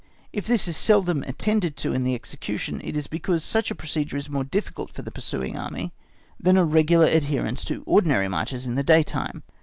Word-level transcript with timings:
If 0.33 0.47
this 0.47 0.67
is 0.67 0.75
seldom 0.75 1.21
attended 1.27 1.77
to 1.77 1.93
in 1.93 2.03
the 2.03 2.15
execution, 2.15 2.81
it 2.83 2.97
is 2.97 3.05
because 3.05 3.43
such 3.43 3.69
a 3.69 3.75
procedure 3.75 4.17
is 4.17 4.31
more 4.31 4.43
difficult 4.43 4.89
for 4.89 5.03
the 5.03 5.11
pursuing 5.11 5.55
Army, 5.55 5.93
than 6.39 6.57
a 6.57 6.65
regular 6.65 7.05
adherence 7.05 7.63
to 7.65 7.83
ordinary 7.85 8.27
marches 8.27 8.65
in 8.65 8.73
the 8.73 8.81
daytime. 8.81 9.43